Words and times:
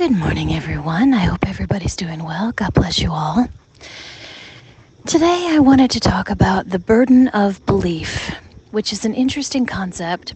Good 0.00 0.12
morning, 0.12 0.54
everyone. 0.54 1.12
I 1.12 1.18
hope 1.18 1.46
everybody's 1.46 1.94
doing 1.94 2.24
well. 2.24 2.52
God 2.52 2.72
bless 2.72 3.00
you 3.00 3.12
all. 3.12 3.46
Today, 5.06 5.48
I 5.50 5.58
wanted 5.58 5.90
to 5.90 6.00
talk 6.00 6.30
about 6.30 6.70
the 6.70 6.78
burden 6.78 7.28
of 7.28 7.66
belief, 7.66 8.34
which 8.70 8.94
is 8.94 9.04
an 9.04 9.12
interesting 9.12 9.66
concept. 9.66 10.32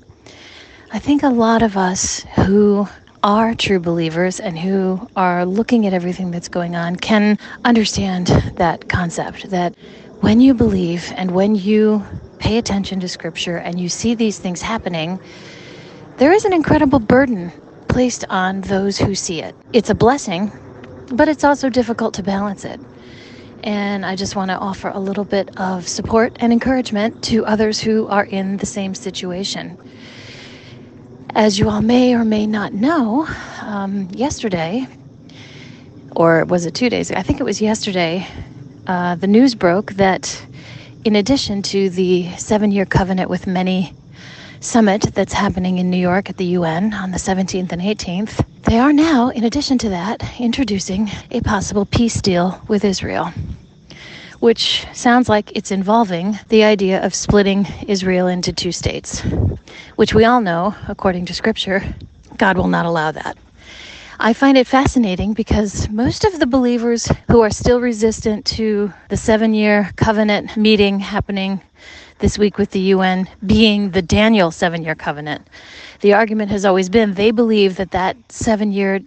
I 0.92 0.98
think 0.98 1.22
a 1.22 1.30
lot 1.30 1.62
of 1.62 1.78
us 1.78 2.26
who 2.34 2.86
are 3.22 3.54
true 3.54 3.80
believers 3.80 4.38
and 4.38 4.58
who 4.58 5.08
are 5.16 5.46
looking 5.46 5.86
at 5.86 5.94
everything 5.94 6.30
that's 6.30 6.48
going 6.48 6.76
on 6.76 6.96
can 6.96 7.38
understand 7.64 8.26
that 8.56 8.90
concept 8.90 9.48
that 9.48 9.74
when 10.20 10.42
you 10.42 10.52
believe 10.52 11.10
and 11.16 11.30
when 11.30 11.54
you 11.54 12.04
pay 12.38 12.58
attention 12.58 13.00
to 13.00 13.08
scripture 13.08 13.56
and 13.56 13.80
you 13.80 13.88
see 13.88 14.14
these 14.14 14.38
things 14.38 14.60
happening, 14.60 15.18
there 16.18 16.32
is 16.32 16.44
an 16.44 16.52
incredible 16.52 16.98
burden 16.98 17.50
placed 17.94 18.24
on 18.28 18.60
those 18.62 18.98
who 18.98 19.14
see 19.14 19.40
it. 19.40 19.54
It's 19.72 19.88
a 19.88 19.94
blessing, 19.94 20.50
but 21.12 21.28
it's 21.28 21.44
also 21.44 21.70
difficult 21.70 22.12
to 22.14 22.24
balance 22.24 22.64
it. 22.64 22.80
And 23.62 24.04
I 24.04 24.16
just 24.16 24.34
want 24.34 24.50
to 24.50 24.58
offer 24.58 24.88
a 24.88 24.98
little 24.98 25.22
bit 25.22 25.56
of 25.60 25.86
support 25.86 26.36
and 26.40 26.52
encouragement 26.52 27.22
to 27.26 27.46
others 27.46 27.80
who 27.80 28.08
are 28.08 28.24
in 28.24 28.56
the 28.56 28.66
same 28.66 28.96
situation. 28.96 29.78
As 31.36 31.56
you 31.56 31.68
all 31.68 31.82
may 31.82 32.16
or 32.16 32.24
may 32.24 32.48
not 32.48 32.72
know, 32.72 33.28
um, 33.62 34.08
yesterday, 34.10 34.88
or 36.16 36.44
was 36.46 36.66
it 36.66 36.74
two 36.74 36.90
days? 36.90 37.10
ago? 37.10 37.20
I 37.20 37.22
think 37.22 37.38
it 37.38 37.44
was 37.44 37.62
yesterday, 37.62 38.26
uh, 38.88 39.14
the 39.14 39.28
news 39.28 39.54
broke 39.54 39.92
that 39.92 40.44
in 41.04 41.14
addition 41.14 41.62
to 41.62 41.90
the 41.90 42.28
seven 42.38 42.72
year 42.72 42.86
covenant 42.86 43.30
with 43.30 43.46
many 43.46 43.94
summit 44.64 45.02
that's 45.14 45.32
happening 45.32 45.78
in 45.78 45.90
New 45.90 45.98
York 45.98 46.30
at 46.30 46.38
the 46.38 46.56
UN 46.56 46.94
on 46.94 47.10
the 47.10 47.18
17th 47.18 47.70
and 47.70 47.82
18th, 47.82 48.44
they 48.62 48.78
are 48.78 48.92
now, 48.92 49.28
in 49.28 49.44
addition 49.44 49.76
to 49.78 49.90
that, 49.90 50.22
introducing 50.40 51.10
a 51.30 51.40
possible 51.42 51.84
peace 51.84 52.20
deal 52.22 52.60
with 52.68 52.84
Israel 52.84 53.32
which 54.40 54.86
sounds 54.92 55.26
like 55.26 55.56
it's 55.56 55.70
involving 55.70 56.38
the 56.50 56.64
idea 56.64 57.02
of 57.02 57.14
splitting 57.14 57.66
Israel 57.88 58.26
into 58.26 58.52
two 58.52 58.72
states, 58.72 59.22
which 59.96 60.12
we 60.12 60.26
all 60.26 60.42
know, 60.42 60.74
according 60.86 61.24
to 61.24 61.32
Scripture, 61.32 61.82
God 62.36 62.58
will 62.58 62.68
not 62.68 62.84
allow 62.84 63.10
that. 63.12 63.38
I 64.20 64.34
find 64.34 64.58
it 64.58 64.66
fascinating 64.66 65.32
because 65.32 65.88
most 65.88 66.24
of 66.26 66.38
the 66.38 66.46
believers 66.46 67.10
who 67.30 67.40
are 67.40 67.48
still 67.48 67.80
resistant 67.80 68.44
to 68.46 68.92
the 69.08 69.16
seven 69.16 69.54
year 69.54 69.90
covenant 69.96 70.58
meeting 70.58 71.00
happening 71.00 71.62
this 72.24 72.38
week 72.38 72.56
with 72.56 72.70
the 72.70 72.80
UN 72.94 73.28
being 73.44 73.90
the 73.90 74.00
Daniel 74.00 74.50
seven 74.50 74.82
year 74.82 74.94
covenant, 74.94 75.46
the 76.00 76.14
argument 76.14 76.50
has 76.50 76.64
always 76.64 76.88
been 76.88 77.12
they 77.12 77.30
believe 77.30 77.76
that 77.76 77.90
that 77.90 78.16
seven 78.32 78.72
year 78.72 79.00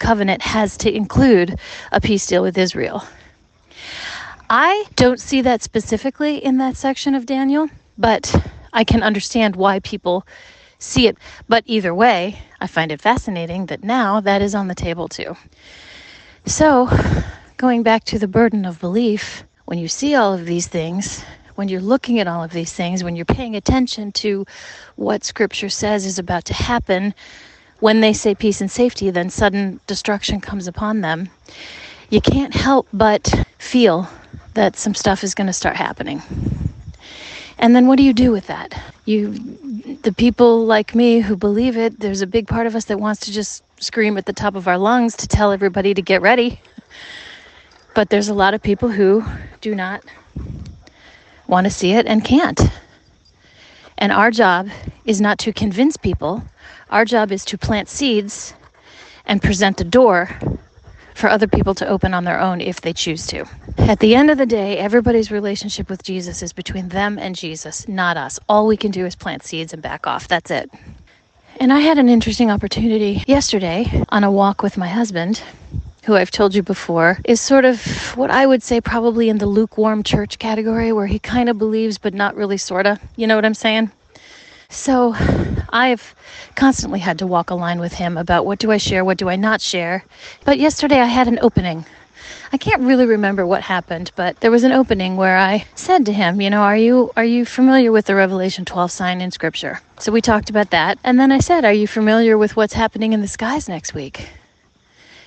covenant 0.00 0.42
has 0.42 0.76
to 0.78 0.92
include 0.92 1.60
a 1.92 2.00
peace 2.00 2.26
deal 2.26 2.42
with 2.42 2.58
Israel. 2.58 3.04
I 4.50 4.84
don't 4.96 5.20
see 5.20 5.42
that 5.42 5.62
specifically 5.62 6.44
in 6.44 6.58
that 6.58 6.76
section 6.76 7.14
of 7.14 7.24
Daniel, 7.24 7.68
but 7.98 8.34
I 8.72 8.82
can 8.82 9.00
understand 9.00 9.54
why 9.54 9.78
people 9.78 10.26
see 10.80 11.06
it. 11.06 11.18
But 11.48 11.62
either 11.66 11.94
way, 11.94 12.40
I 12.60 12.66
find 12.66 12.90
it 12.90 13.00
fascinating 13.00 13.66
that 13.66 13.84
now 13.84 14.18
that 14.18 14.42
is 14.42 14.56
on 14.56 14.66
the 14.66 14.74
table 14.74 15.06
too. 15.06 15.36
So, 16.46 16.90
going 17.58 17.84
back 17.84 18.02
to 18.06 18.18
the 18.18 18.26
burden 18.26 18.64
of 18.64 18.80
belief, 18.80 19.44
when 19.66 19.78
you 19.78 19.86
see 19.86 20.16
all 20.16 20.34
of 20.34 20.46
these 20.46 20.66
things, 20.66 21.24
when 21.56 21.68
you're 21.68 21.80
looking 21.80 22.20
at 22.20 22.28
all 22.28 22.44
of 22.44 22.52
these 22.52 22.72
things, 22.72 23.02
when 23.02 23.16
you're 23.16 23.24
paying 23.24 23.56
attention 23.56 24.12
to 24.12 24.46
what 24.96 25.24
Scripture 25.24 25.68
says 25.68 26.06
is 26.06 26.18
about 26.18 26.44
to 26.46 26.54
happen, 26.54 27.14
when 27.80 28.00
they 28.00 28.12
say 28.12 28.34
peace 28.34 28.60
and 28.60 28.70
safety, 28.70 29.10
then 29.10 29.28
sudden 29.28 29.80
destruction 29.86 30.40
comes 30.40 30.66
upon 30.66 31.00
them. 31.00 31.28
You 32.10 32.20
can't 32.20 32.54
help 32.54 32.86
but 32.92 33.46
feel 33.58 34.08
that 34.54 34.76
some 34.76 34.94
stuff 34.94 35.24
is 35.24 35.34
going 35.34 35.48
to 35.48 35.52
start 35.52 35.76
happening. 35.76 36.22
And 37.58 37.74
then 37.74 37.86
what 37.86 37.96
do 37.96 38.02
you 38.02 38.12
do 38.12 38.30
with 38.30 38.46
that? 38.46 38.80
You 39.04 39.32
the 40.02 40.12
people 40.12 40.64
like 40.64 40.94
me 40.94 41.20
who 41.20 41.36
believe 41.36 41.76
it, 41.76 42.00
there's 42.00 42.20
a 42.20 42.26
big 42.26 42.46
part 42.46 42.66
of 42.66 42.74
us 42.74 42.84
that 42.86 43.00
wants 43.00 43.20
to 43.26 43.32
just 43.32 43.62
scream 43.80 44.16
at 44.16 44.26
the 44.26 44.32
top 44.32 44.54
of 44.54 44.68
our 44.68 44.78
lungs 44.78 45.16
to 45.16 45.26
tell 45.26 45.52
everybody 45.52 45.94
to 45.94 46.02
get 46.02 46.22
ready. 46.22 46.60
But 47.94 48.10
there's 48.10 48.28
a 48.28 48.34
lot 48.34 48.54
of 48.54 48.62
people 48.62 48.88
who 48.88 49.24
do 49.60 49.74
not 49.74 50.04
want 51.48 51.66
to 51.66 51.70
see 51.70 51.92
it 51.92 52.06
and 52.06 52.24
can't. 52.24 52.60
And 53.98 54.12
our 54.12 54.30
job 54.30 54.68
is 55.04 55.20
not 55.20 55.38
to 55.38 55.52
convince 55.52 55.96
people. 55.96 56.42
Our 56.90 57.04
job 57.04 57.32
is 57.32 57.44
to 57.46 57.58
plant 57.58 57.88
seeds 57.88 58.54
and 59.24 59.42
present 59.42 59.80
a 59.80 59.84
door 59.84 60.28
for 61.14 61.30
other 61.30 61.46
people 61.46 61.74
to 61.74 61.88
open 61.88 62.12
on 62.12 62.24
their 62.24 62.38
own 62.38 62.60
if 62.60 62.82
they 62.82 62.92
choose 62.92 63.26
to. 63.28 63.46
At 63.78 64.00
the 64.00 64.14
end 64.14 64.30
of 64.30 64.36
the 64.36 64.46
day, 64.46 64.76
everybody's 64.76 65.30
relationship 65.30 65.88
with 65.88 66.02
Jesus 66.02 66.42
is 66.42 66.52
between 66.52 66.88
them 66.90 67.18
and 67.18 67.34
Jesus, 67.34 67.88
not 67.88 68.16
us. 68.18 68.38
All 68.48 68.66
we 68.66 68.76
can 68.76 68.90
do 68.90 69.06
is 69.06 69.16
plant 69.16 69.42
seeds 69.42 69.72
and 69.72 69.80
back 69.82 70.06
off. 70.06 70.28
That's 70.28 70.50
it. 70.50 70.70
And 71.58 71.72
I 71.72 71.80
had 71.80 71.96
an 71.96 72.10
interesting 72.10 72.50
opportunity 72.50 73.24
yesterday 73.26 74.04
on 74.10 74.24
a 74.24 74.30
walk 74.30 74.62
with 74.62 74.76
my 74.76 74.88
husband, 74.88 75.42
who 76.06 76.14
I've 76.14 76.30
told 76.30 76.54
you 76.54 76.62
before, 76.62 77.18
is 77.24 77.40
sort 77.40 77.64
of 77.64 77.84
what 78.16 78.30
I 78.30 78.46
would 78.46 78.62
say 78.62 78.80
probably 78.80 79.28
in 79.28 79.38
the 79.38 79.46
lukewarm 79.46 80.04
church 80.04 80.38
category, 80.38 80.92
where 80.92 81.08
he 81.08 81.18
kind 81.18 81.48
of 81.48 81.58
believes, 81.58 81.98
but 81.98 82.14
not 82.14 82.36
really, 82.36 82.56
sort 82.56 82.86
of. 82.86 83.00
You 83.16 83.26
know 83.26 83.34
what 83.34 83.44
I'm 83.44 83.54
saying? 83.54 83.90
So 84.68 85.14
I've 85.70 86.14
constantly 86.54 87.00
had 87.00 87.18
to 87.18 87.26
walk 87.26 87.50
a 87.50 87.56
line 87.56 87.80
with 87.80 87.92
him 87.92 88.16
about 88.16 88.46
what 88.46 88.60
do 88.60 88.70
I 88.70 88.76
share, 88.76 89.04
what 89.04 89.18
do 89.18 89.28
I 89.28 89.34
not 89.34 89.60
share. 89.60 90.04
But 90.44 90.58
yesterday 90.58 91.00
I 91.00 91.06
had 91.06 91.26
an 91.26 91.40
opening. 91.42 91.84
I 92.52 92.56
can't 92.56 92.82
really 92.82 93.06
remember 93.06 93.44
what 93.44 93.62
happened, 93.62 94.12
but 94.14 94.38
there 94.40 94.52
was 94.52 94.62
an 94.62 94.72
opening 94.72 95.16
where 95.16 95.36
I 95.36 95.66
said 95.74 96.06
to 96.06 96.12
him, 96.12 96.40
you 96.40 96.50
know, 96.50 96.60
are 96.60 96.76
you 96.76 97.10
are 97.16 97.24
you 97.24 97.44
familiar 97.44 97.90
with 97.90 98.06
the 98.06 98.14
Revelation 98.14 98.64
12 98.64 98.92
sign 98.92 99.20
in 99.20 99.32
scripture? 99.32 99.80
So 99.98 100.12
we 100.12 100.20
talked 100.20 100.50
about 100.50 100.70
that, 100.70 100.98
and 101.02 101.18
then 101.18 101.32
I 101.32 101.38
said, 101.38 101.64
are 101.64 101.72
you 101.72 101.88
familiar 101.88 102.38
with 102.38 102.54
what's 102.54 102.74
happening 102.74 103.12
in 103.12 103.20
the 103.20 103.28
skies 103.28 103.68
next 103.68 103.92
week? 103.92 104.28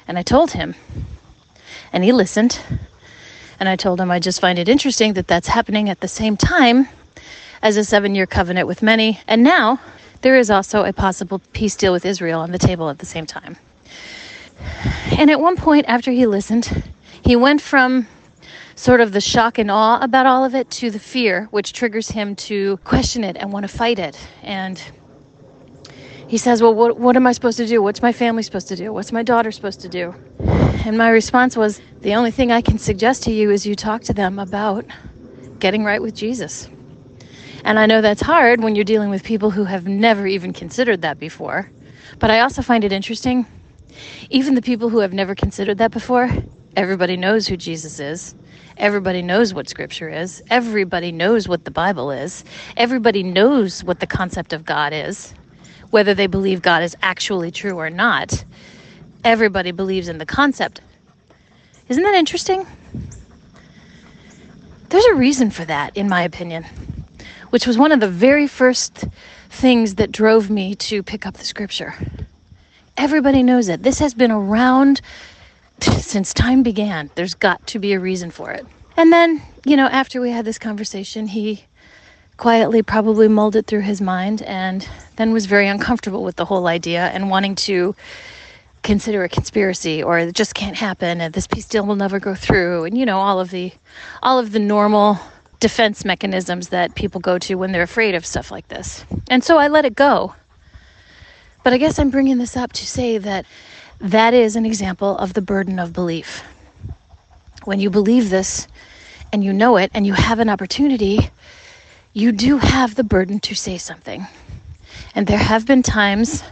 And 0.10 0.18
I 0.18 0.24
told 0.24 0.50
him. 0.52 0.74
And 1.94 2.04
he 2.04 2.12
listened. 2.12 2.60
And 3.60 3.70
I 3.70 3.76
told 3.76 4.02
him 4.02 4.10
I 4.10 4.18
just 4.18 4.42
find 4.42 4.58
it 4.58 4.68
interesting 4.68 5.14
that 5.14 5.28
that's 5.28 5.48
happening 5.48 5.88
at 5.88 6.00
the 6.00 6.08
same 6.08 6.36
time 6.36 6.88
as 7.62 7.78
a 7.78 7.84
seven 7.84 8.16
year 8.16 8.26
covenant 8.26 8.68
with 8.68 8.82
many. 8.82 9.22
And 9.28 9.44
now 9.44 9.80
there 10.22 10.36
is 10.36 10.50
also 10.50 10.84
a 10.84 10.92
possible 10.92 11.40
peace 11.54 11.76
deal 11.76 11.94
with 11.94 12.08
Israel 12.08 12.40
on 12.40 12.52
the 12.52 12.58
table 12.58 12.90
at 12.90 12.98
the 12.98 13.06
same 13.06 13.28
time. 13.28 13.56
And 15.16 15.30
at 15.30 15.40
one 15.40 15.56
point, 15.56 15.86
after 15.88 16.10
he 16.10 16.26
listened, 16.26 16.84
he 17.22 17.36
went 17.36 17.62
from 17.62 18.08
sort 18.76 19.02
of 19.02 19.12
the 19.12 19.22
shock 19.22 19.60
and 19.60 19.70
awe 19.70 20.00
about 20.02 20.26
all 20.26 20.44
of 20.44 20.56
it 20.56 20.72
to 20.72 20.90
the 20.90 21.00
fear, 21.00 21.48
which 21.52 21.72
triggers 21.72 22.10
him 22.10 22.36
to 22.36 22.78
question 22.78 23.24
it 23.24 23.38
and 23.38 23.54
want 23.54 23.64
to 23.64 23.78
fight 23.78 24.00
it. 24.00 24.18
And 24.42 24.82
he 26.30 26.38
says, 26.38 26.62
Well, 26.62 26.76
what, 26.76 27.00
what 27.00 27.16
am 27.16 27.26
I 27.26 27.32
supposed 27.32 27.58
to 27.58 27.66
do? 27.66 27.82
What's 27.82 28.04
my 28.04 28.14
family 28.14 28.44
supposed 28.44 28.68
to 28.68 28.76
do? 28.76 28.94
What's 28.94 29.12
my 29.12 29.24
daughter 29.24 29.52
supposed 29.52 29.82
to 29.82 29.90
do? 29.90 30.14
And 30.86 30.96
my 30.96 31.10
response 31.10 31.58
was, 31.58 31.82
The 32.02 32.14
only 32.14 32.30
thing 32.30 32.52
I 32.52 32.62
can 32.62 32.78
suggest 32.78 33.24
to 33.24 33.32
you 33.32 33.50
is 33.50 33.66
you 33.66 33.76
talk 33.76 34.04
to 34.04 34.14
them 34.14 34.38
about 34.38 34.86
getting 35.58 35.84
right 35.84 36.00
with 36.00 36.14
Jesus. 36.14 36.70
And 37.66 37.80
I 37.80 37.88
know 37.88 38.02
that's 38.02 38.22
hard 38.22 38.62
when 38.62 38.76
you're 38.76 38.86
dealing 38.86 39.10
with 39.10 39.24
people 39.24 39.50
who 39.50 39.64
have 39.64 39.88
never 39.88 40.28
even 40.28 40.54
considered 40.54 41.02
that 41.02 41.18
before. 41.18 41.72
But 42.20 42.30
I 42.30 42.42
also 42.42 42.62
find 42.62 42.84
it 42.84 42.92
interesting. 42.92 43.48
Even 44.30 44.54
the 44.54 44.62
people 44.62 44.90
who 44.90 45.00
have 45.00 45.14
never 45.14 45.34
considered 45.34 45.80
that 45.80 45.90
before, 45.90 46.30
everybody 46.76 47.18
knows 47.18 47.48
who 47.48 47.58
Jesus 47.58 48.00
is. 48.00 48.36
Everybody 48.78 49.24
knows 49.24 49.56
what 49.56 49.68
scripture 49.68 50.10
is. 50.10 50.44
Everybody 50.52 51.12
knows 51.12 51.48
what 51.48 51.66
the 51.66 51.72
Bible 51.72 52.12
is. 52.12 52.46
Everybody 52.78 53.24
knows 53.24 53.84
what 53.84 54.00
the 54.00 54.08
concept 54.08 54.54
of 54.54 54.64
God 54.64 54.94
is. 54.94 55.34
Whether 55.92 56.14
they 56.14 56.28
believe 56.28 56.62
God 56.62 56.84
is 56.84 56.96
actually 57.02 57.52
true 57.52 57.78
or 57.78 57.90
not, 57.90 58.44
everybody 59.24 59.72
believes 59.72 60.08
in 60.08 60.18
the 60.18 60.26
concept. 60.26 60.82
Isn't 61.88 62.04
that 62.04 62.16
interesting? 62.16 62.68
There's 64.90 65.06
a 65.06 65.16
reason 65.16 65.50
for 65.52 65.66
that, 65.66 65.96
in 65.98 66.10
my 66.10 66.24
opinion 66.24 66.66
which 67.50 67.66
was 67.66 67.78
one 67.78 67.92
of 67.92 68.00
the 68.00 68.08
very 68.08 68.48
first 68.48 69.06
things 69.50 69.96
that 69.96 70.12
drove 70.12 70.50
me 70.50 70.76
to 70.76 71.04
pick 71.04 71.26
up 71.26 71.36
the 71.36 71.44
scripture. 71.44 71.94
Everybody 72.98 73.44
knows 73.44 73.70
it. 73.70 73.84
This 73.84 74.00
has 74.00 74.14
been 74.14 74.32
around 74.32 75.02
since 75.82 76.34
time 76.34 76.64
began. 76.64 77.10
There's 77.16 77.34
got 77.34 77.66
to 77.68 77.80
be 77.80 77.94
a 77.94 78.00
reason 78.00 78.32
for 78.32 78.52
it. 78.52 78.66
And 78.98 79.12
then, 79.14 79.42
you 79.66 79.78
know, 79.78 79.88
after 79.88 80.20
we 80.22 80.32
had 80.32 80.46
this 80.46 80.60
conversation, 80.60 81.28
he 81.28 81.66
quietly 82.40 82.82
probably 82.84 83.28
mulled 83.30 83.56
it 83.56 83.68
through 83.68 83.82
his 83.82 84.02
mind 84.02 84.42
and 84.44 84.90
then 85.18 85.34
was 85.34 85.46
very 85.46 85.68
uncomfortable 85.68 86.24
with 86.24 86.38
the 86.38 86.46
whole 86.46 86.68
idea 86.68 87.08
and 87.10 87.30
wanting 87.30 87.56
to 87.56 87.96
consider 88.84 89.24
a 89.26 89.30
conspiracy 89.30 90.04
or 90.04 90.20
it 90.20 90.34
just 90.36 90.56
can't 90.56 90.78
happen 90.78 91.22
and 91.22 91.34
this 91.36 91.48
peace 91.48 91.68
deal 91.68 91.86
will 91.86 91.98
never 91.98 92.20
go 92.20 92.36
through 92.36 92.86
and 92.86 92.98
you 92.98 93.06
know 93.06 93.20
all 93.20 93.40
of 93.40 93.52
the 93.52 93.74
all 94.24 94.40
of 94.40 94.54
the 94.54 94.60
normal 94.60 95.20
defense 95.60 96.06
mechanisms 96.06 96.70
that 96.70 96.96
people 96.96 97.22
go 97.22 97.38
to 97.40 97.56
when 97.56 97.74
they're 97.74 97.84
afraid 97.84 98.16
of 98.16 98.26
stuff 98.26 98.52
like 98.52 98.68
this. 98.70 99.06
And 99.30 99.44
so 99.44 99.58
I 99.58 99.68
let 99.70 99.86
it 99.86 99.96
go. 99.96 100.36
But 101.64 101.74
I 101.74 101.78
guess 101.78 102.00
I'm 102.00 102.10
bringing 102.12 102.38
this 102.40 102.58
up 102.58 102.74
to 102.74 102.88
say 102.88 103.18
that 103.20 103.46
That 104.02 104.34
is 104.34 104.56
an 104.56 104.66
example 104.66 105.18
of 105.18 105.34
the 105.34 105.42
burden 105.42 105.80
of 105.80 105.94
belief. 105.94 106.44
When 107.66 107.82
you 107.82 107.90
believe 107.90 108.30
this 108.30 108.68
and 109.34 109.44
you 109.44 109.54
know 109.54 109.78
it 109.78 109.92
and 109.94 110.08
you 110.08 110.14
have 110.14 110.40
an 110.40 110.50
opportunity, 110.50 111.30
you 112.20 112.34
do 112.34 112.58
have 112.58 112.96
the 112.96 113.04
burden 113.04 113.40
to 113.40 113.56
say 113.56 113.78
something. 113.78 114.28
And 115.16 115.26
there 115.26 115.38
have 115.38 115.66
been 115.66 115.82
times 115.82 116.44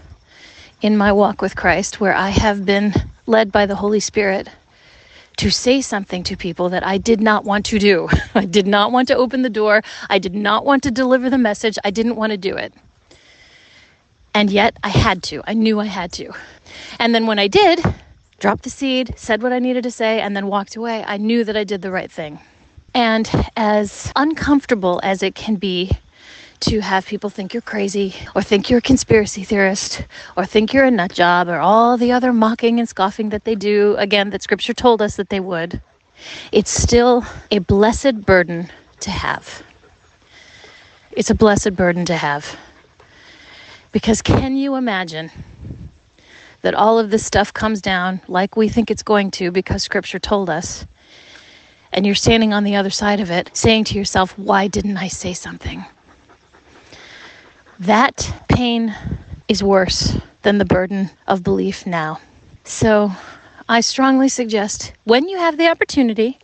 in 0.82 0.96
my 0.96 1.12
walk 1.12 1.42
with 1.42 1.56
Christ 1.56 2.00
where 2.00 2.16
I 2.16 2.30
have 2.30 2.66
been 2.66 2.94
led 3.26 3.52
by 3.52 3.66
the 3.66 3.76
Holy 3.76 4.00
Spirit 4.00 4.48
to 5.38 5.50
say 5.50 5.82
something 5.82 6.24
to 6.24 6.38
people 6.38 6.70
that 6.70 6.86
I 6.86 6.98
did 6.98 7.20
not 7.20 7.44
want 7.44 7.66
to 7.68 7.80
do. 7.80 8.08
I 8.36 8.46
did 8.46 8.66
not 8.66 8.92
want 8.92 9.10
to 9.10 9.16
open 9.16 9.42
the 9.42 9.50
door. 9.50 9.82
I 10.10 10.20
did 10.20 10.34
not 10.34 10.66
want 10.66 10.84
to 10.84 10.92
deliver 10.92 11.30
the 11.30 11.38
message. 11.38 11.78
I 11.84 11.92
didn't 11.92 12.16
want 12.16 12.32
to 12.32 12.38
do 12.38 12.56
it. 12.56 12.74
And 14.34 14.50
yet 14.50 14.78
I 14.84 14.90
had 14.90 15.22
to. 15.24 15.42
I 15.46 15.54
knew 15.54 15.80
I 15.80 15.86
had 15.86 16.14
to. 16.14 16.32
And 17.00 17.14
then 17.14 17.28
when 17.28 17.40
I 17.40 17.48
did, 17.48 17.84
dropped 18.40 18.64
the 18.64 18.70
seed, 18.70 19.14
said 19.18 19.44
what 19.44 19.52
I 19.52 19.60
needed 19.60 19.84
to 19.84 19.92
say, 19.92 20.22
and 20.22 20.36
then 20.36 20.48
walked 20.48 20.76
away, 20.76 21.04
I 21.06 21.18
knew 21.18 21.44
that 21.44 21.58
I 21.58 21.64
did 21.64 21.82
the 21.82 21.92
right 21.92 22.12
thing. 22.12 22.40
And 22.98 23.30
as 23.56 24.12
uncomfortable 24.16 25.00
as 25.04 25.22
it 25.22 25.36
can 25.36 25.58
be 25.58 25.92
to 26.62 26.80
have 26.80 27.06
people 27.06 27.30
think 27.30 27.54
you're 27.54 27.62
crazy 27.62 28.16
or 28.34 28.42
think 28.42 28.72
you're 28.72 28.80
a 28.80 28.82
conspiracy 28.82 29.44
theorist 29.44 30.04
or 30.36 30.48
think 30.48 30.74
you're 30.74 30.84
a 30.84 30.90
nut 30.90 31.14
job 31.14 31.48
or 31.48 31.60
all 31.60 31.96
the 31.98 32.12
other 32.12 32.34
mocking 32.34 32.80
and 32.80 32.90
scoffing 32.90 33.30
that 33.30 33.44
they 33.44 33.54
do, 33.54 33.96
again, 34.00 34.32
that 34.32 34.42
scripture 34.42 34.74
told 34.74 35.00
us 35.00 35.16
that 35.18 35.30
they 35.30 35.40
would, 35.40 35.80
it's 36.52 36.72
still 36.72 37.24
a 37.52 37.60
blessed 37.60 38.26
burden 38.26 38.68
to 39.02 39.12
have. 39.12 39.62
It's 41.12 41.30
a 41.30 41.36
blessed 41.36 41.76
burden 41.76 42.04
to 42.06 42.18
have. 42.18 42.58
Because 43.92 44.24
can 44.24 44.58
you 44.58 44.74
imagine 44.74 45.30
that 46.64 46.74
all 46.74 46.98
of 46.98 47.12
this 47.12 47.24
stuff 47.24 47.54
comes 47.54 47.80
down 47.80 48.22
like 48.28 48.58
we 48.58 48.68
think 48.68 48.90
it's 48.90 49.04
going 49.04 49.30
to 49.38 49.52
because 49.52 49.84
scripture 49.84 50.18
told 50.18 50.50
us? 50.50 50.88
And 51.94 52.06
you're 52.06 52.16
standing 52.16 52.54
on 52.54 52.64
the 52.64 52.76
other 52.76 52.90
side 52.90 53.20
of 53.20 53.32
it 53.32 53.50
saying 53.56 53.86
to 53.86 53.98
yourself, 53.98 54.38
why 54.38 54.68
didn't 54.68 54.98
I 54.98 55.08
say 55.08 55.34
something? 55.34 55.86
That 57.80 58.34
pain 58.50 58.96
is 59.48 59.64
worse 59.64 60.18
than 60.42 60.58
the 60.58 60.66
burden 60.66 61.10
of 61.28 61.44
belief 61.44 61.86
now. 61.86 62.20
So 62.64 63.12
I 63.70 63.82
strongly 63.82 64.30
suggest 64.30 64.94
when 65.06 65.28
you 65.28 65.38
have 65.38 65.58
the 65.58 65.70
opportunity, 65.70 66.40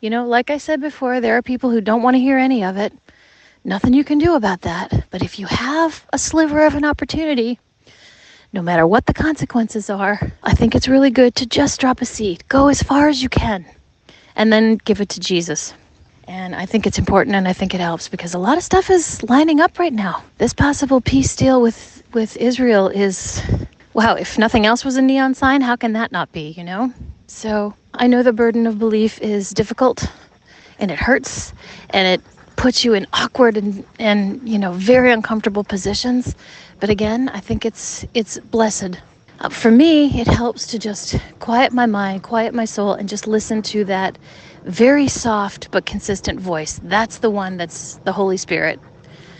you 0.00 0.10
know, 0.10 0.26
like 0.26 0.50
I 0.50 0.58
said 0.58 0.80
before, 0.80 1.20
there 1.20 1.36
are 1.36 1.42
people 1.42 1.70
who 1.70 1.80
don't 1.80 2.02
want 2.02 2.14
to 2.14 2.20
hear 2.20 2.38
any 2.38 2.62
of 2.64 2.76
it. 2.76 2.92
Nothing 3.64 3.94
you 3.94 4.04
can 4.04 4.18
do 4.18 4.34
about 4.34 4.60
that. 4.62 5.06
But 5.10 5.22
if 5.22 5.38
you 5.38 5.46
have 5.46 6.06
a 6.12 6.18
sliver 6.18 6.64
of 6.64 6.74
an 6.74 6.84
opportunity, 6.84 7.58
no 8.52 8.62
matter 8.62 8.86
what 8.86 9.06
the 9.06 9.14
consequences 9.14 9.90
are, 9.90 10.32
I 10.42 10.54
think 10.54 10.74
it's 10.74 10.88
really 10.88 11.10
good 11.10 11.34
to 11.36 11.46
just 11.46 11.80
drop 11.80 12.00
a 12.00 12.06
seed. 12.06 12.44
Go 12.48 12.68
as 12.68 12.82
far 12.82 13.08
as 13.08 13.22
you 13.22 13.28
can 13.28 13.66
and 14.38 14.52
then 14.52 14.76
give 14.84 15.02
it 15.02 15.10
to 15.10 15.20
Jesus. 15.20 15.74
And 16.26 16.54
I 16.54 16.64
think 16.64 16.86
it's 16.86 16.98
important 16.98 17.36
and 17.36 17.48
I 17.48 17.52
think 17.52 17.74
it 17.74 17.80
helps 17.80 18.08
because 18.08 18.32
a 18.34 18.38
lot 18.38 18.56
of 18.56 18.64
stuff 18.64 18.88
is 18.88 19.22
lining 19.24 19.60
up 19.60 19.78
right 19.78 19.92
now. 19.92 20.22
This 20.38 20.54
possible 20.54 21.00
peace 21.00 21.34
deal 21.34 21.60
with, 21.60 22.02
with 22.14 22.36
Israel 22.36 22.88
is, 22.88 23.42
wow, 23.94 24.14
if 24.14 24.38
nothing 24.38 24.64
else 24.64 24.84
was 24.84 24.96
a 24.96 25.02
neon 25.02 25.34
sign, 25.34 25.60
how 25.60 25.74
can 25.74 25.92
that 25.94 26.12
not 26.12 26.30
be, 26.32 26.50
you 26.50 26.64
know? 26.64 26.92
So 27.26 27.74
I 27.94 28.06
know 28.06 28.22
the 28.22 28.32
burden 28.32 28.66
of 28.66 28.78
belief 28.78 29.20
is 29.20 29.50
difficult 29.50 30.08
and 30.78 30.90
it 30.90 30.98
hurts 30.98 31.52
and 31.90 32.06
it 32.06 32.22
puts 32.56 32.84
you 32.84 32.94
in 32.94 33.06
awkward 33.12 33.56
and, 33.56 33.84
and 33.98 34.46
you 34.48 34.58
know, 34.58 34.72
very 34.72 35.10
uncomfortable 35.10 35.64
positions. 35.64 36.36
But 36.78 36.90
again, 36.90 37.28
I 37.30 37.40
think 37.40 37.64
it's, 37.64 38.04
it's 38.14 38.38
blessed 38.38 39.00
uh, 39.40 39.48
for 39.48 39.70
me, 39.70 40.20
it 40.20 40.26
helps 40.26 40.66
to 40.68 40.78
just 40.78 41.16
quiet 41.38 41.72
my 41.72 41.86
mind, 41.86 42.22
quiet 42.22 42.54
my 42.54 42.64
soul, 42.64 42.92
and 42.92 43.08
just 43.08 43.26
listen 43.26 43.62
to 43.62 43.84
that 43.84 44.18
very 44.64 45.08
soft 45.08 45.70
but 45.70 45.86
consistent 45.86 46.40
voice. 46.40 46.80
That's 46.82 47.18
the 47.18 47.30
one 47.30 47.56
that's 47.56 47.96
the 48.04 48.12
Holy 48.12 48.36
Spirit 48.36 48.80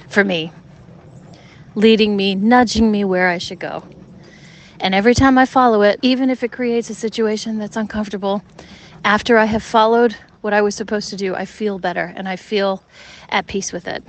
for 0.09 0.25
me, 0.25 0.53
leading 1.75 2.17
me, 2.17 2.35
nudging 2.35 2.91
me 2.91 3.05
where 3.05 3.29
I 3.29 3.39
should 3.39 3.59
go. 3.59 3.83
And 4.81 4.95
every 4.95 5.15
time 5.15 5.37
I 5.37 5.47
follow 5.47 5.83
it, 5.83 5.99
even 6.03 6.31
if 6.31 6.45
it 6.45 6.53
creates 6.53 6.89
a 6.91 6.95
situation 6.95 7.59
that's 7.59 7.77
uncomfortable, 7.77 8.43
after 9.05 9.37
I 9.37 9.45
have 9.47 9.63
followed 9.63 10.15
what 10.41 10.53
I 10.53 10.63
was 10.63 10.75
supposed 10.77 11.11
to 11.11 11.17
do, 11.17 11.35
I 11.35 11.45
feel 11.45 11.79
better 11.79 12.13
and 12.17 12.29
I 12.29 12.37
feel 12.37 12.83
at 13.29 13.49
peace 13.49 13.73
with 13.73 13.89
it. 13.89 14.05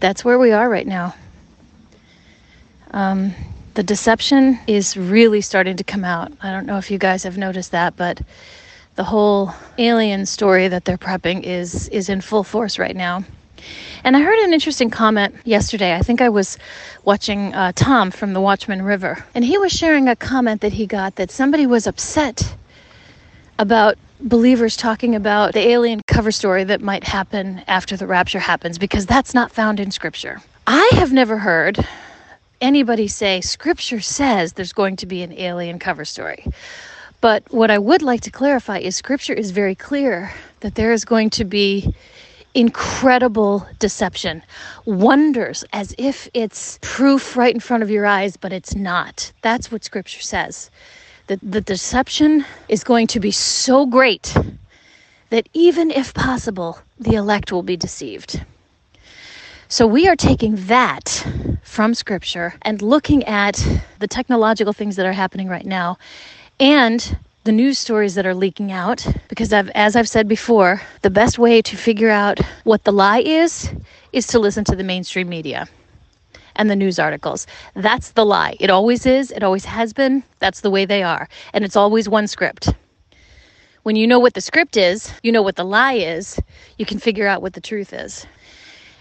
That's 0.00 0.24
where 0.24 0.38
we 0.38 0.52
are 0.52 0.68
right 0.68 0.86
now. 0.86 1.14
Um, 2.90 3.34
the 3.78 3.84
deception 3.84 4.58
is 4.66 4.96
really 4.96 5.40
starting 5.40 5.76
to 5.76 5.84
come 5.84 6.04
out. 6.04 6.32
I 6.42 6.50
don't 6.50 6.66
know 6.66 6.78
if 6.78 6.90
you 6.90 6.98
guys 6.98 7.22
have 7.22 7.38
noticed 7.38 7.70
that, 7.70 7.94
but 7.94 8.20
the 8.96 9.04
whole 9.04 9.52
alien 9.78 10.26
story 10.26 10.66
that 10.66 10.84
they're 10.84 10.98
prepping 10.98 11.44
is 11.44 11.88
is 11.90 12.08
in 12.08 12.20
full 12.20 12.42
force 12.42 12.76
right 12.76 12.96
now. 12.96 13.22
And 14.02 14.16
I 14.16 14.20
heard 14.20 14.36
an 14.40 14.52
interesting 14.52 14.90
comment 14.90 15.32
yesterday. 15.44 15.94
I 15.94 16.00
think 16.00 16.20
I 16.20 16.28
was 16.28 16.58
watching 17.04 17.54
uh, 17.54 17.70
Tom 17.76 18.10
from 18.10 18.32
the 18.32 18.40
Watchman 18.40 18.82
River, 18.82 19.24
and 19.32 19.44
he 19.44 19.58
was 19.58 19.70
sharing 19.70 20.08
a 20.08 20.16
comment 20.16 20.60
that 20.62 20.72
he 20.72 20.84
got 20.84 21.14
that 21.14 21.30
somebody 21.30 21.64
was 21.64 21.86
upset 21.86 22.56
about 23.60 23.96
believers 24.18 24.76
talking 24.76 25.14
about 25.14 25.52
the 25.52 25.68
alien 25.68 26.00
cover 26.08 26.32
story 26.32 26.64
that 26.64 26.80
might 26.80 27.04
happen 27.04 27.62
after 27.68 27.96
the 27.96 28.08
rapture 28.08 28.40
happens 28.40 28.76
because 28.76 29.06
that's 29.06 29.34
not 29.34 29.52
found 29.52 29.78
in 29.78 29.92
Scripture. 29.92 30.42
I 30.66 30.90
have 30.94 31.12
never 31.12 31.38
heard 31.38 31.86
anybody 32.60 33.08
say 33.08 33.40
scripture 33.40 34.00
says 34.00 34.52
there's 34.52 34.72
going 34.72 34.96
to 34.96 35.06
be 35.06 35.22
an 35.22 35.32
alien 35.32 35.78
cover 35.78 36.04
story. 36.04 36.44
But 37.20 37.42
what 37.52 37.70
I 37.70 37.78
would 37.78 38.02
like 38.02 38.20
to 38.22 38.30
clarify 38.30 38.78
is 38.78 38.96
scripture 38.96 39.32
is 39.32 39.50
very 39.50 39.74
clear 39.74 40.32
that 40.60 40.76
there 40.76 40.92
is 40.92 41.04
going 41.04 41.30
to 41.30 41.44
be 41.44 41.94
incredible 42.54 43.66
deception, 43.78 44.42
wonders 44.84 45.64
as 45.72 45.94
if 45.98 46.28
it's 46.34 46.78
proof 46.82 47.36
right 47.36 47.54
in 47.54 47.60
front 47.60 47.82
of 47.82 47.90
your 47.90 48.06
eyes, 48.06 48.36
but 48.36 48.52
it's 48.52 48.74
not. 48.74 49.32
That's 49.42 49.70
what 49.70 49.84
scripture 49.84 50.22
says. 50.22 50.70
That 51.26 51.40
the 51.42 51.60
deception 51.60 52.44
is 52.68 52.84
going 52.84 53.06
to 53.08 53.20
be 53.20 53.30
so 53.30 53.86
great 53.86 54.34
that 55.30 55.48
even 55.52 55.90
if 55.90 56.14
possible, 56.14 56.78
the 56.98 57.14
elect 57.14 57.52
will 57.52 57.62
be 57.62 57.76
deceived. 57.76 58.40
So 59.70 59.86
we 59.86 60.08
are 60.08 60.16
taking 60.16 60.56
that 60.66 61.26
from 61.62 61.92
scripture 61.92 62.54
and 62.62 62.80
looking 62.80 63.22
at 63.24 63.62
the 63.98 64.08
technological 64.08 64.72
things 64.72 64.96
that 64.96 65.04
are 65.04 65.12
happening 65.12 65.46
right 65.46 65.66
now 65.66 65.98
and 66.58 67.18
the 67.44 67.52
news 67.52 67.78
stories 67.78 68.14
that 68.14 68.24
are 68.24 68.34
leaking 68.34 68.72
out 68.72 69.06
because 69.28 69.52
I've, 69.52 69.68
as 69.70 69.94
I've 69.94 70.08
said 70.08 70.26
before, 70.26 70.80
the 71.02 71.10
best 71.10 71.38
way 71.38 71.60
to 71.60 71.76
figure 71.76 72.08
out 72.08 72.38
what 72.64 72.84
the 72.84 72.92
lie 72.92 73.20
is 73.20 73.70
is 74.14 74.26
to 74.28 74.38
listen 74.38 74.64
to 74.64 74.74
the 74.74 74.84
mainstream 74.84 75.28
media 75.28 75.68
and 76.56 76.70
the 76.70 76.76
news 76.76 76.98
articles. 76.98 77.46
That's 77.74 78.12
the 78.12 78.24
lie. 78.24 78.56
It 78.60 78.70
always 78.70 79.04
is, 79.04 79.30
it 79.32 79.42
always 79.42 79.66
has 79.66 79.92
been. 79.92 80.24
That's 80.38 80.62
the 80.62 80.70
way 80.70 80.86
they 80.86 81.02
are. 81.02 81.28
And 81.52 81.62
it's 81.62 81.76
always 81.76 82.08
one 82.08 82.26
script. 82.26 82.72
When 83.82 83.96
you 83.96 84.06
know 84.06 84.18
what 84.18 84.32
the 84.32 84.40
script 84.40 84.78
is, 84.78 85.12
you 85.22 85.30
know 85.30 85.42
what 85.42 85.56
the 85.56 85.64
lie 85.64 85.92
is, 85.92 86.40
you 86.78 86.86
can 86.86 86.98
figure 86.98 87.26
out 87.26 87.42
what 87.42 87.52
the 87.52 87.60
truth 87.60 87.92
is. 87.92 88.26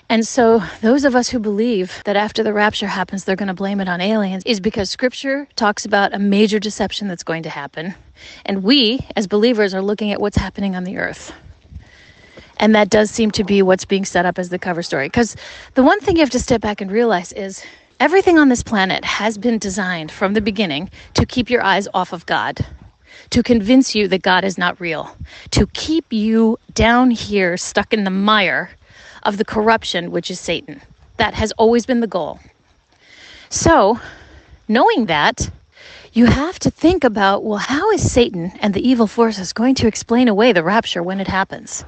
And 0.09 0.25
so, 0.25 0.63
those 0.81 1.03
of 1.03 1.15
us 1.15 1.27
who 1.27 1.37
believe 1.37 2.01
that 2.05 2.15
after 2.15 2.41
the 2.41 2.53
rapture 2.53 2.87
happens, 2.87 3.25
they're 3.25 3.35
going 3.35 3.47
to 3.47 3.53
blame 3.53 3.81
it 3.81 3.89
on 3.89 3.99
aliens 3.99 4.43
is 4.45 4.61
because 4.61 4.89
scripture 4.89 5.47
talks 5.57 5.83
about 5.83 6.13
a 6.13 6.19
major 6.19 6.59
deception 6.59 7.09
that's 7.09 7.23
going 7.23 7.43
to 7.43 7.49
happen. 7.49 7.93
And 8.45 8.63
we, 8.63 9.05
as 9.17 9.27
believers, 9.27 9.73
are 9.73 9.81
looking 9.81 10.13
at 10.13 10.21
what's 10.21 10.37
happening 10.37 10.77
on 10.77 10.85
the 10.85 10.97
earth. 10.97 11.33
And 12.55 12.73
that 12.73 12.89
does 12.89 13.11
seem 13.11 13.31
to 13.31 13.43
be 13.43 13.61
what's 13.61 13.83
being 13.83 14.05
set 14.05 14.25
up 14.25 14.39
as 14.39 14.47
the 14.47 14.57
cover 14.57 14.81
story. 14.81 15.07
Because 15.07 15.35
the 15.73 15.83
one 15.83 15.99
thing 15.99 16.15
you 16.15 16.21
have 16.21 16.29
to 16.31 16.39
step 16.39 16.61
back 16.61 16.79
and 16.79 16.89
realize 16.89 17.33
is 17.33 17.61
everything 17.99 18.39
on 18.39 18.47
this 18.47 18.63
planet 18.63 19.03
has 19.03 19.37
been 19.37 19.57
designed 19.57 20.09
from 20.09 20.33
the 20.33 20.41
beginning 20.41 20.89
to 21.15 21.25
keep 21.25 21.49
your 21.49 21.63
eyes 21.63 21.87
off 21.93 22.13
of 22.13 22.25
God 22.25 22.65
to 23.31 23.43
convince 23.43 23.95
you 23.95 24.07
that 24.07 24.21
God 24.21 24.43
is 24.43 24.57
not 24.57 24.79
real, 24.79 25.15
to 25.51 25.67
keep 25.67 26.13
you 26.13 26.57
down 26.73 27.11
here 27.11 27.57
stuck 27.57 27.93
in 27.93 28.03
the 28.03 28.09
mire 28.09 28.69
of 29.23 29.37
the 29.37 29.45
corruption 29.45 30.11
which 30.11 30.31
is 30.31 30.39
Satan. 30.39 30.81
That 31.17 31.33
has 31.33 31.51
always 31.53 31.85
been 31.85 31.99
the 31.99 32.07
goal. 32.07 32.39
So, 33.49 33.99
knowing 34.67 35.05
that, 35.05 35.49
you 36.13 36.25
have 36.25 36.59
to 36.59 36.71
think 36.71 37.03
about 37.03 37.43
well, 37.43 37.59
how 37.59 37.91
is 37.91 38.11
Satan 38.11 38.51
and 38.59 38.73
the 38.73 38.87
evil 38.87 39.07
forces 39.07 39.53
going 39.53 39.75
to 39.75 39.87
explain 39.87 40.27
away 40.27 40.51
the 40.51 40.63
rapture 40.63 41.03
when 41.03 41.19
it 41.19 41.27
happens? 41.27 41.85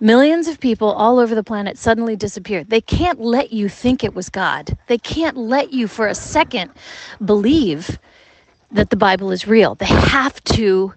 Millions 0.00 0.48
of 0.48 0.58
people 0.58 0.90
all 0.90 1.20
over 1.20 1.32
the 1.32 1.44
planet 1.44 1.78
suddenly 1.78 2.16
disappeared. 2.16 2.68
They 2.68 2.80
can't 2.80 3.20
let 3.20 3.52
you 3.52 3.68
think 3.68 4.02
it 4.02 4.14
was 4.14 4.28
God. 4.28 4.76
They 4.88 4.98
can't 4.98 5.36
let 5.36 5.72
you 5.72 5.86
for 5.86 6.08
a 6.08 6.14
second 6.14 6.72
believe 7.24 8.00
that 8.72 8.90
the 8.90 8.96
Bible 8.96 9.30
is 9.30 9.46
real. 9.46 9.76
They 9.76 9.86
have 9.86 10.42
to 10.44 10.92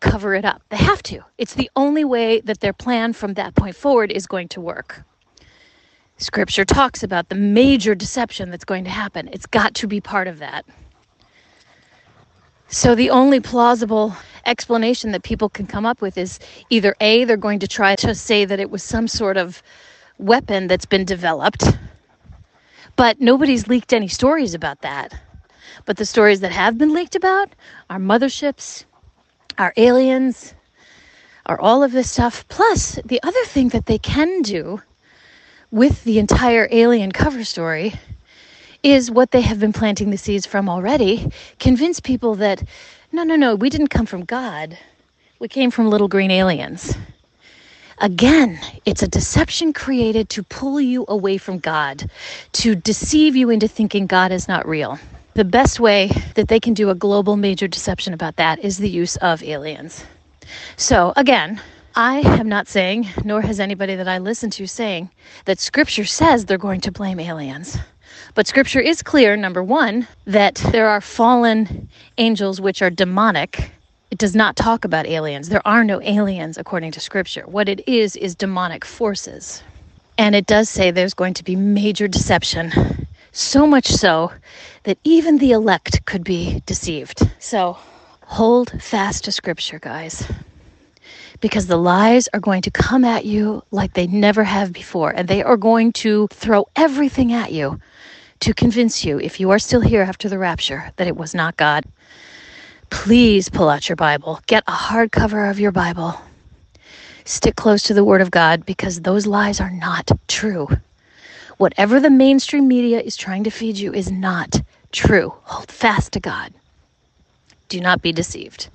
cover 0.00 0.34
it 0.34 0.44
up. 0.44 0.62
They 0.70 0.76
have 0.76 1.02
to. 1.04 1.20
It's 1.38 1.54
the 1.54 1.70
only 1.76 2.04
way 2.04 2.40
that 2.40 2.60
their 2.60 2.72
plan 2.72 3.12
from 3.12 3.34
that 3.34 3.54
point 3.54 3.76
forward 3.76 4.10
is 4.10 4.26
going 4.26 4.48
to 4.48 4.60
work. 4.60 5.02
Scripture 6.16 6.64
talks 6.64 7.02
about 7.02 7.28
the 7.28 7.34
major 7.34 7.94
deception 7.94 8.50
that's 8.50 8.64
going 8.64 8.84
to 8.84 8.90
happen. 8.90 9.28
It's 9.32 9.46
got 9.46 9.74
to 9.76 9.86
be 9.86 10.00
part 10.00 10.28
of 10.28 10.38
that. 10.38 10.66
So 12.68 12.94
the 12.94 13.10
only 13.10 13.40
plausible 13.40 14.14
explanation 14.46 15.12
that 15.12 15.22
people 15.22 15.48
can 15.48 15.66
come 15.66 15.86
up 15.86 16.00
with 16.00 16.16
is 16.16 16.38
either 16.70 16.94
A, 17.00 17.24
they're 17.24 17.36
going 17.36 17.58
to 17.60 17.68
try 17.68 17.96
to 17.96 18.14
say 18.14 18.44
that 18.44 18.60
it 18.60 18.70
was 18.70 18.82
some 18.82 19.08
sort 19.08 19.36
of 19.36 19.62
weapon 20.18 20.66
that's 20.66 20.86
been 20.86 21.04
developed, 21.04 21.64
but 22.96 23.20
nobody's 23.20 23.66
leaked 23.66 23.92
any 23.92 24.08
stories 24.08 24.54
about 24.54 24.82
that. 24.82 25.18
But 25.86 25.96
the 25.96 26.04
stories 26.04 26.40
that 26.40 26.52
have 26.52 26.78
been 26.78 26.92
leaked 26.92 27.16
about 27.16 27.54
are 27.88 27.98
motherships, 27.98 28.84
are 29.60 29.74
aliens, 29.76 30.54
are 31.44 31.60
all 31.60 31.82
of 31.82 31.92
this 31.92 32.10
stuff. 32.10 32.48
Plus, 32.48 32.98
the 33.04 33.22
other 33.22 33.44
thing 33.44 33.68
that 33.68 33.84
they 33.84 33.98
can 33.98 34.40
do 34.40 34.80
with 35.70 36.02
the 36.04 36.18
entire 36.18 36.66
alien 36.70 37.12
cover 37.12 37.44
story 37.44 37.92
is 38.82 39.10
what 39.10 39.32
they 39.32 39.42
have 39.42 39.60
been 39.60 39.72
planting 39.72 40.10
the 40.10 40.16
seeds 40.16 40.46
from 40.46 40.68
already 40.68 41.30
convince 41.58 42.00
people 42.00 42.36
that 42.36 42.62
no, 43.12 43.22
no, 43.22 43.36
no, 43.36 43.54
we 43.54 43.68
didn't 43.68 43.88
come 43.88 44.06
from 44.06 44.24
God. 44.24 44.78
We 45.38 45.48
came 45.48 45.70
from 45.70 45.90
little 45.90 46.08
green 46.08 46.30
aliens. 46.30 46.96
Again, 47.98 48.58
it's 48.86 49.02
a 49.02 49.08
deception 49.08 49.74
created 49.74 50.30
to 50.30 50.42
pull 50.42 50.80
you 50.80 51.04
away 51.06 51.36
from 51.36 51.58
God, 51.58 52.08
to 52.52 52.74
deceive 52.74 53.36
you 53.36 53.50
into 53.50 53.68
thinking 53.68 54.06
God 54.06 54.32
is 54.32 54.48
not 54.48 54.66
real. 54.66 54.98
The 55.34 55.44
best 55.44 55.78
way 55.78 56.10
that 56.34 56.48
they 56.48 56.58
can 56.58 56.74
do 56.74 56.90
a 56.90 56.94
global 56.94 57.36
major 57.36 57.68
deception 57.68 58.12
about 58.12 58.36
that 58.36 58.58
is 58.58 58.78
the 58.78 58.90
use 58.90 59.16
of 59.16 59.42
aliens. 59.44 60.04
So, 60.76 61.12
again, 61.16 61.60
I 61.94 62.18
am 62.18 62.48
not 62.48 62.66
saying, 62.66 63.08
nor 63.24 63.40
has 63.40 63.60
anybody 63.60 63.94
that 63.94 64.08
I 64.08 64.18
listen 64.18 64.50
to 64.50 64.66
saying, 64.66 65.10
that 65.44 65.60
scripture 65.60 66.04
says 66.04 66.44
they're 66.44 66.58
going 66.58 66.80
to 66.82 66.92
blame 66.92 67.20
aliens. 67.20 67.78
But 68.34 68.48
scripture 68.48 68.80
is 68.80 69.02
clear, 69.02 69.36
number 69.36 69.62
one, 69.62 70.08
that 70.24 70.56
there 70.72 70.88
are 70.88 71.00
fallen 71.00 71.88
angels 72.18 72.60
which 72.60 72.82
are 72.82 72.90
demonic. 72.90 73.70
It 74.10 74.18
does 74.18 74.34
not 74.34 74.56
talk 74.56 74.84
about 74.84 75.06
aliens. 75.06 75.48
There 75.48 75.66
are 75.66 75.84
no 75.84 76.02
aliens 76.02 76.58
according 76.58 76.90
to 76.92 77.00
scripture. 77.00 77.44
What 77.46 77.68
it 77.68 77.88
is, 77.88 78.16
is 78.16 78.34
demonic 78.34 78.84
forces. 78.84 79.62
And 80.18 80.34
it 80.34 80.46
does 80.46 80.68
say 80.68 80.90
there's 80.90 81.14
going 81.14 81.34
to 81.34 81.44
be 81.44 81.54
major 81.54 82.08
deception. 82.08 82.99
So 83.32 83.66
much 83.66 83.86
so 83.86 84.32
that 84.84 84.98
even 85.04 85.38
the 85.38 85.52
elect 85.52 86.04
could 86.04 86.24
be 86.24 86.62
deceived. 86.66 87.22
So 87.38 87.78
hold 88.22 88.82
fast 88.82 89.24
to 89.24 89.32
scripture, 89.32 89.78
guys 89.78 90.26
because 91.40 91.66
the 91.66 91.76
lies 91.76 92.28
are 92.34 92.40
going 92.40 92.62
to 92.62 92.70
come 92.70 93.04
at 93.04 93.24
you 93.24 93.62
like 93.70 93.94
they 93.94 94.06
never 94.06 94.44
have 94.44 94.72
before, 94.72 95.10
and 95.10 95.26
they 95.26 95.42
are 95.42 95.56
going 95.56 95.92
to 95.92 96.28
throw 96.28 96.66
everything 96.76 97.32
at 97.32 97.52
you 97.52 97.80
to 98.40 98.54
convince 98.54 99.04
you, 99.04 99.20
if 99.20 99.38
you 99.38 99.50
are 99.50 99.58
still 99.58 99.80
here 99.80 100.02
after 100.02 100.28
the 100.28 100.38
rapture, 100.38 100.92
that 100.96 101.06
it 101.06 101.16
was 101.16 101.34
not 101.34 101.56
God. 101.56 101.84
Please 102.88 103.48
pull 103.48 103.68
out 103.68 103.88
your 103.88 103.96
Bible, 103.96 104.40
get 104.46 104.64
a 104.66 104.72
hardcover 104.72 105.50
of 105.50 105.60
your 105.60 105.72
Bible. 105.72 106.20
Stick 107.24 107.54
close 107.54 107.82
to 107.84 107.94
the 107.94 108.04
Word 108.04 108.22
of 108.22 108.30
God 108.30 108.64
because 108.64 109.02
those 109.02 109.26
lies 109.26 109.60
are 109.60 109.70
not 109.70 110.10
true. 110.26 110.68
Whatever 111.60 112.00
the 112.00 112.08
mainstream 112.08 112.68
media 112.68 113.02
is 113.02 113.18
trying 113.18 113.44
to 113.44 113.50
feed 113.50 113.76
you 113.76 113.92
is 113.92 114.10
not 114.10 114.62
true. 114.92 115.34
Hold 115.42 115.70
fast 115.70 116.12
to 116.12 116.18
God. 116.18 116.54
Do 117.68 117.82
not 117.82 118.00
be 118.00 118.12
deceived. 118.12 118.70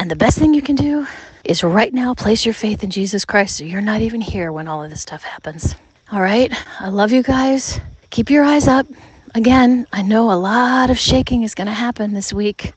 And 0.00 0.10
the 0.10 0.16
best 0.16 0.40
thing 0.40 0.54
you 0.54 0.60
can 0.60 0.74
do 0.74 1.06
is 1.44 1.62
right 1.62 1.94
now 1.94 2.14
place 2.14 2.44
your 2.44 2.52
faith 2.52 2.82
in 2.82 2.90
Jesus 2.90 3.24
Christ 3.24 3.58
so 3.58 3.64
you're 3.64 3.80
not 3.80 4.00
even 4.00 4.20
here 4.20 4.50
when 4.50 4.66
all 4.66 4.82
of 4.82 4.90
this 4.90 5.02
stuff 5.02 5.22
happens. 5.22 5.76
All 6.10 6.20
right? 6.20 6.52
I 6.80 6.88
love 6.88 7.12
you 7.12 7.22
guys. 7.22 7.78
Keep 8.10 8.28
your 8.28 8.42
eyes 8.42 8.66
up. 8.66 8.88
Again, 9.36 9.86
I 9.92 10.02
know 10.02 10.32
a 10.32 10.34
lot 10.34 10.90
of 10.90 10.98
shaking 10.98 11.44
is 11.44 11.54
going 11.54 11.68
to 11.68 11.72
happen 11.72 12.12
this 12.12 12.32
week. 12.32 12.72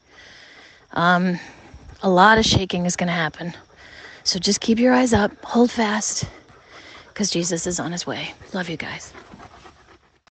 Um, 0.92 1.40
a 2.04 2.10
lot 2.10 2.38
of 2.38 2.46
shaking 2.46 2.86
is 2.86 2.96
going 2.96 3.08
to 3.08 3.14
happen. 3.14 3.52
So 4.24 4.38
just 4.38 4.62
keep 4.62 4.78
your 4.78 4.94
eyes 4.94 5.12
up, 5.12 5.32
hold 5.44 5.72
fast, 5.72 6.28
because 7.20 7.32
Jesus 7.32 7.68
is 7.68 7.82
on 7.82 7.92
his 7.92 8.08
way. 8.08 8.32
Love 8.54 8.70
you 8.70 8.78
guys. 8.78 9.14